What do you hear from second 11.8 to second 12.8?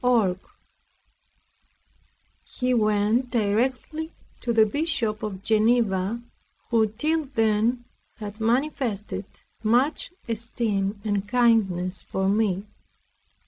for me.